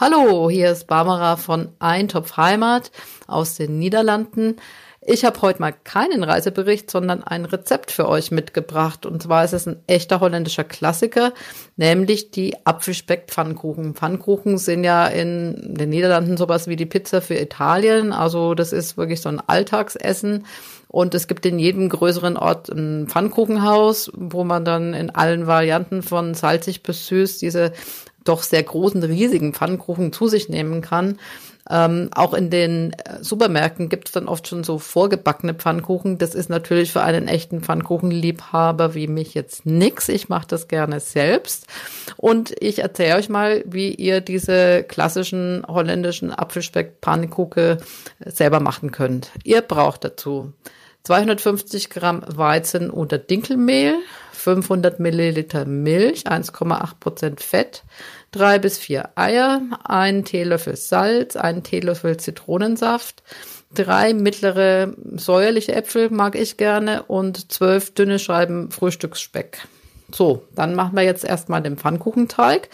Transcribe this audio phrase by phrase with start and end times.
[0.00, 2.92] Hallo, hier ist Barbara von Eintopf Heimat
[3.26, 4.54] aus den Niederlanden.
[5.04, 9.06] Ich habe heute mal keinen Reisebericht, sondern ein Rezept für euch mitgebracht.
[9.06, 11.32] Und zwar ist es ein echter holländischer Klassiker,
[11.74, 13.94] nämlich die Apfelspeck-Pfannkuchen.
[13.94, 18.12] Pfannkuchen sind ja in den Niederlanden sowas wie die Pizza für Italien.
[18.12, 20.46] Also das ist wirklich so ein Alltagsessen.
[20.86, 26.02] Und es gibt in jedem größeren Ort ein Pfannkuchenhaus, wo man dann in allen Varianten
[26.02, 27.72] von salzig bis süß diese
[28.28, 31.18] doch sehr großen, riesigen Pfannkuchen zu sich nehmen kann.
[31.70, 36.16] Ähm, auch in den äh, Supermärkten gibt es dann oft schon so vorgebackene Pfannkuchen.
[36.16, 40.08] Das ist natürlich für einen echten Pfannkuchenliebhaber wie mich jetzt nix.
[40.08, 41.66] Ich mache das gerne selbst.
[42.16, 47.78] Und ich erzähle euch mal, wie ihr diese klassischen holländischen Apfelspeck-Pfannkuchen
[48.24, 49.30] selber machen könnt.
[49.44, 50.54] Ihr braucht dazu
[51.04, 53.94] 250 Gramm Weizen- oder Dinkelmehl,
[54.32, 57.82] 500 Milliliter Milch, 1,8 Prozent Fett,
[58.30, 63.22] drei bis vier Eier, einen Teelöffel Salz, einen Teelöffel Zitronensaft,
[63.74, 69.66] drei mittlere säuerliche Äpfel mag ich gerne und zwölf dünne Scheiben Frühstücksspeck.
[70.10, 72.70] So, dann machen wir jetzt erstmal den Pfannkuchenteig.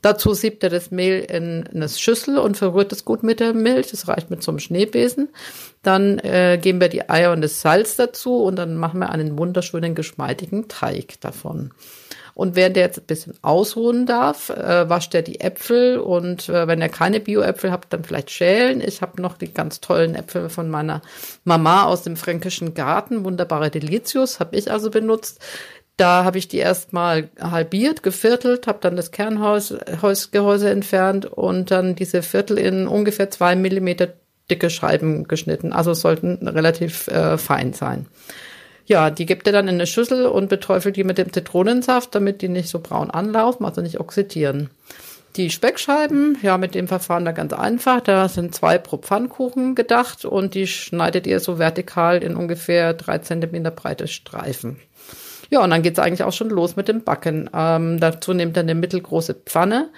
[0.00, 3.90] Dazu siebt er das Mehl in eine Schüssel und verrührt es gut mit der Milch.
[3.90, 5.28] Das reicht mit so einem Schneebesen.
[5.82, 9.36] Dann äh, geben wir die Eier und das Salz dazu und dann machen wir einen
[9.36, 11.72] wunderschönen geschmeidigen Teig davon.
[12.38, 16.68] Und während der jetzt ein bisschen ausruhen darf, äh, wascht er die Äpfel und äh,
[16.68, 18.80] wenn er keine Bio-Äpfel hat, dann vielleicht schälen.
[18.80, 21.02] Ich habe noch die ganz tollen Äpfel von meiner
[21.42, 25.40] Mama aus dem fränkischen Garten, wunderbare Delicius, habe ich also benutzt.
[25.98, 32.22] Da habe ich die erstmal halbiert, geviertelt, habe dann das Kernhausgehäuse entfernt und dann diese
[32.22, 34.08] Viertel in ungefähr zwei Millimeter
[34.48, 35.72] dicke Scheiben geschnitten.
[35.72, 38.06] Also sollten relativ äh, fein sein.
[38.86, 42.42] Ja, die gibt ihr dann in eine Schüssel und beträufelt die mit dem Zitronensaft, damit
[42.42, 44.70] die nicht so braun anlaufen, also nicht oxidieren.
[45.34, 48.00] Die Speckscheiben, ja, mit dem Verfahren da ganz einfach.
[48.00, 53.18] Da sind zwei pro Pfannkuchen gedacht und die schneidet ihr so vertikal in ungefähr drei
[53.18, 54.78] Zentimeter breite Streifen.
[55.50, 57.48] Ja, und dann geht's eigentlich auch schon los mit dem Backen.
[57.54, 59.90] Ähm, dazu nehmt ihr eine mittelgroße Pfanne.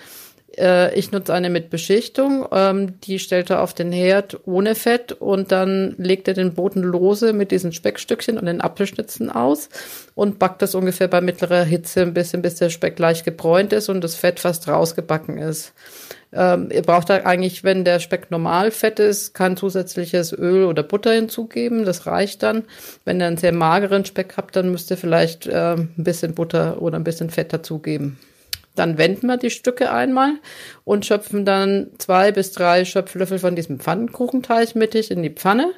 [0.61, 2.47] Äh, ich nutze eine mit Beschichtung.
[2.53, 6.83] Ähm, die stellt er auf den Herd ohne Fett und dann legt er den Boden
[6.83, 9.69] lose mit diesen Speckstückchen und den Apfelschnitzen aus
[10.15, 13.89] und backt das ungefähr bei mittlerer Hitze ein bisschen, bis der Speck leicht gebräunt ist
[13.89, 15.73] und das Fett fast rausgebacken ist.
[16.33, 20.83] Ähm, ihr braucht da eigentlich, wenn der Speck normal fett ist, kein zusätzliches Öl oder
[20.83, 21.85] Butter hinzugeben.
[21.85, 22.65] Das reicht dann.
[23.05, 26.81] Wenn ihr einen sehr mageren Speck habt, dann müsst ihr vielleicht äh, ein bisschen Butter
[26.81, 28.19] oder ein bisschen Fett dazugeben.
[28.81, 30.37] Dann wenden wir die Stücke einmal
[30.85, 35.71] und schöpfen dann zwei bis drei Schöpflöffel von diesem Pfannkuchenteig mittig in die Pfanne.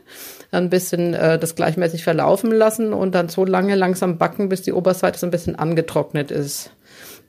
[0.52, 4.62] Dann ein bisschen äh, das gleichmäßig verlaufen lassen und dann so lange langsam backen, bis
[4.62, 6.70] die Oberseite so ein bisschen angetrocknet ist.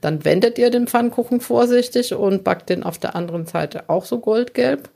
[0.00, 4.20] Dann wendet ihr den Pfannkuchen vorsichtig und backt den auf der anderen Seite auch so
[4.20, 4.90] goldgelb.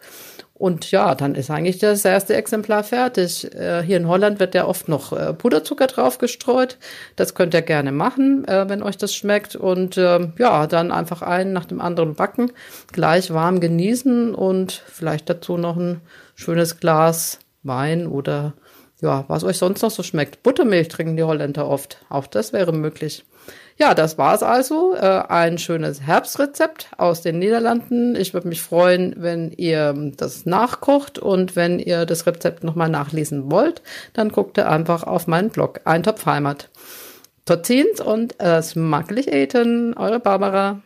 [0.58, 3.54] Und ja, dann ist eigentlich das erste Exemplar fertig.
[3.54, 6.78] Äh, hier in Holland wird ja oft noch äh, Puderzucker drauf gestreut.
[7.14, 9.54] Das könnt ihr gerne machen, äh, wenn euch das schmeckt.
[9.54, 12.50] Und äh, ja, dann einfach einen nach dem anderen backen,
[12.92, 16.00] gleich warm genießen und vielleicht dazu noch ein
[16.34, 18.54] schönes Glas Wein oder
[19.00, 20.42] ja, was euch sonst noch so schmeckt.
[20.42, 21.98] Buttermilch trinken die Holländer oft.
[22.08, 23.24] Auch das wäre möglich.
[23.76, 24.94] Ja, das war's also.
[24.94, 28.16] Äh, ein schönes Herbstrezept aus den Niederlanden.
[28.16, 33.50] Ich würde mich freuen, wenn ihr das nachkocht und wenn ihr das Rezept nochmal nachlesen
[33.50, 33.82] wollt,
[34.14, 36.70] dann guckt ihr einfach auf meinen Blog Eintopf Heimat.
[37.46, 40.82] Tot ziens und äh, smakelijk eten, eure Barbara.